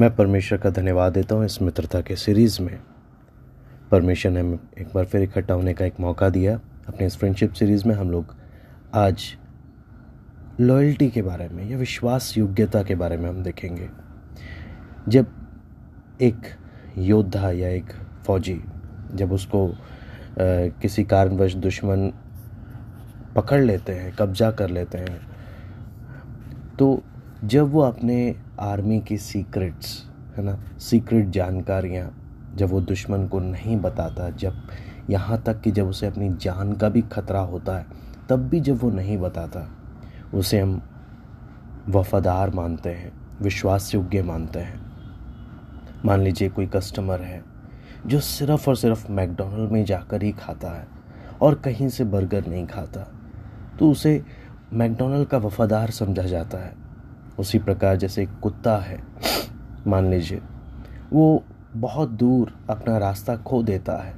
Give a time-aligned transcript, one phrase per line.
[0.00, 2.78] मैं परमेश्वर का धन्यवाद देता हूँ इस मित्रता के सीरीज़ में।
[3.90, 6.54] परमेश्वर ने हमें एक बार फिर इकट्ठा होने का एक मौका दिया।
[6.88, 8.34] अपने इस फ्रेंडशिप सीरीज़ में हम लोग
[8.94, 9.24] आज
[10.60, 13.88] लॉयल्टी के बारे में या विश्वास योग्यता के बारे में हम देखेंगे।
[15.08, 15.26] जब
[16.22, 16.36] एक
[16.98, 17.92] योद्धा या एक
[18.26, 18.60] फौजी
[19.14, 19.74] जब उसको आ,
[20.82, 22.12] किसी कारणवश दुश्मन
[23.36, 25.20] पकड़ लेते हैं कब्जा कर लेते हैं
[26.78, 27.02] तो
[27.44, 30.02] जब वो अपने आर्मी की सीक्रेट्स,
[30.36, 32.10] है ना, सीक्रेट जानकारियाँ
[32.56, 34.68] जब वो दुश्मन को नहीं बताता, जब
[35.10, 37.86] यहाँ तक कि जब उसे अपनी जान का भी खतरा होता है,
[38.28, 39.68] तब भी जब वो नहीं बताता,
[40.34, 40.80] उसे हम
[41.88, 43.12] वफादार मानते हैं
[43.42, 44.80] विश्वास योग्य मानते हैं।
[46.04, 47.42] मान लीजिए कोई कस्टमर है,
[48.06, 50.86] जो सिर्फ़ और सिर्फ़ मैकडोनल्ड में जाकर ही खाता है
[51.40, 53.06] और कहीं से बर्गर नहीं खाता
[53.78, 54.22] तो उसे
[54.72, 56.83] मैकडोनल्ड का वफादार समझा जाता है।
[57.38, 59.02] उसी प्रकार जैसे कुत्ता है,
[59.86, 60.40] मान लीजिए,
[61.12, 61.44] वो
[61.76, 64.14] बहुत दूर अपना रास्ता खो देता है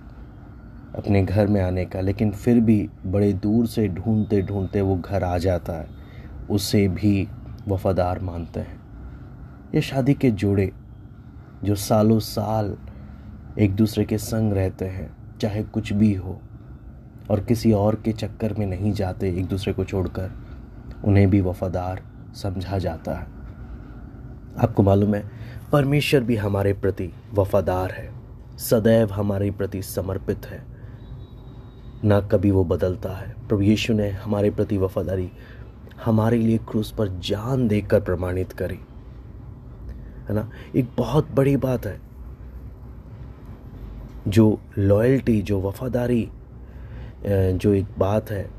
[0.96, 5.24] अपने घर में आने का, लेकिन फिर भी बड़े दूर से ढूंढते ढूंढते वो घर
[5.24, 5.86] आ जाता है।
[6.50, 7.28] उसे भी
[7.68, 8.80] वफादार मानते हैं।
[9.74, 10.72] ये शादी के जोड़े,
[11.64, 12.76] जो सालों साल
[13.58, 16.40] एक दूसरे के संग रहते हैं, चाहे कुछ भी हो,
[17.30, 20.30] और किसी और के चक्कर में नहीं जाते एक दूसरे को छोड़कर,
[21.04, 22.02] उन्हें भी वफादार
[22.42, 23.26] समझा जाता है।
[24.58, 25.30] आपको मालूम है,
[25.72, 28.14] परमेश्वर भी हमारे प्रति वफादार है।
[28.58, 30.64] सदैव हमारे प्रति समर्पित है।
[32.04, 35.30] ना कभी वो बदलता है। प्रभु यीशु ने हमारे प्रति वफादारी
[36.04, 38.80] हमारे लिए क्रूस पर जान देकर प्रमाणित करी।
[40.28, 40.50] है ना?
[40.76, 42.00] एक बहुत बड़ी बात है।
[44.28, 46.30] जो लॉयल्टी जो वफादारी
[47.26, 48.50] जो एक बात है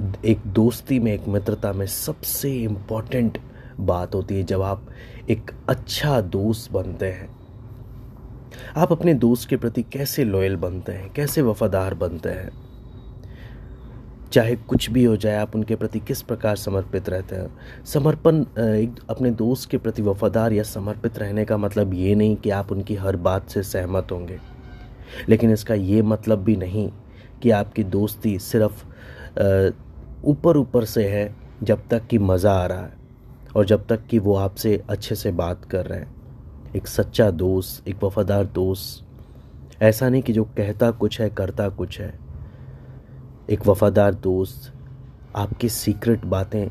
[0.00, 3.38] एक दोस्ती में, एक मित्रता में सबसे इंपॉर्टेंट
[3.80, 4.86] बात होती है जब आप
[5.30, 7.28] एक अच्छा दोस्त बनते हैं।
[8.76, 11.12] आप अपने दोस्त के प्रति कैसे लॉयल बनते हैं?
[11.12, 12.50] कैसे वफादार बनते हैं?
[14.32, 17.84] चाहे कुछ भी हो जाए, आप उनके प्रति किस प्रकार समर्पित रहते हैं?
[17.84, 22.50] समर्पण एक अपने दोस्त के प्रति वफादार या समर्पित रहने का मतलब ये नहीं कि
[22.50, 24.38] आप उनकी हर बात से सहमत होंगे।
[25.28, 26.90] लेकिन इसका ये मतलब भी नहीं
[27.42, 28.84] कि आपकी दोस्ती सिर्फ़
[30.24, 32.96] ऊपर ऊपर से है जब तक कि मज़ा आ रहा है
[33.56, 37.88] और जब तक कि वो आपसे अच्छे से बात कर रहे हैं। एक सच्चा दोस्त,
[37.88, 42.18] एक वफादार दोस्त। ऐसा नहीं कि जो कहता कुछ है, करता कुछ है।
[43.50, 44.72] एक वफादार दोस्त
[45.36, 46.68] आपकी सीक्रेट बातें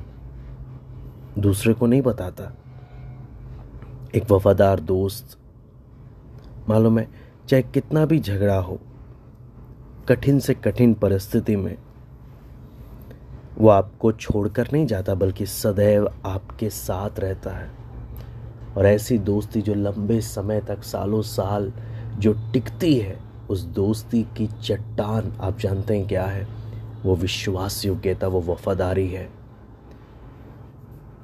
[1.39, 2.51] दूसरे को नहीं बताता।
[4.15, 5.37] एक वफादार दोस्त,
[6.69, 7.07] मालूम है,
[7.47, 8.79] चाहे कितना भी झगड़ा हो,
[10.09, 11.77] कठिन से कठिन परिस्थिति में
[13.59, 17.71] वो आपको छोड़कर नहीं जाता, बल्कि सदैव आपके साथ रहता है।
[18.77, 21.73] और ऐसी दोस्ती जो लंबे समय तक, सालों साल
[22.17, 23.19] जो टिकती है,
[23.49, 26.47] उस दोस्ती की चट्टान आप जानते हैं क्या है?
[27.03, 29.29] वो विश्वास योग्यता, वो वफादारी है।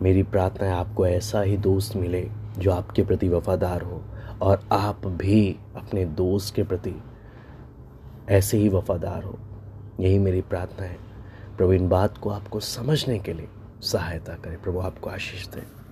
[0.02, 4.02] मेरी प्रार्थना है आपको ऐसा ही दोस्त मिले जो आपके प्रति वफादार हो,
[4.42, 7.04] और आप भी अपने दोस्त के प्रति
[8.30, 9.38] ऐसे ही वफादार हो।
[10.00, 11.05] यही मेरी प्रार्थना है।
[11.62, 13.50] इन बात को आपको समझने के लिए
[13.82, 15.85] सहायता करें। प्रभु आपको आशीष दें।